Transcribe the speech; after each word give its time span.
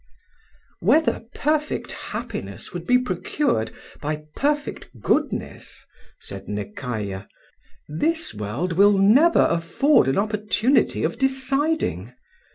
"Whether 0.79 1.21
perfect 1.35 1.91
happiness 1.91 2.73
would 2.73 2.87
be 2.87 2.97
procured 2.97 3.69
by 4.01 4.23
perfect 4.35 4.89
goodness," 4.99 5.85
said 6.19 6.47
Nekayah, 6.47 7.27
"this 7.87 8.33
world 8.33 8.73
will 8.73 8.97
never 8.97 9.45
afford 9.47 10.07
an 10.07 10.17
opportunity 10.17 11.03
of 11.03 11.19
deciding. 11.19 12.13